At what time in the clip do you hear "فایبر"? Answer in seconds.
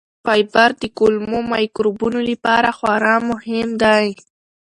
0.25-0.69